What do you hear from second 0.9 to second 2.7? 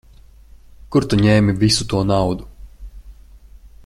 Kur tu ņēmi visu to naudu?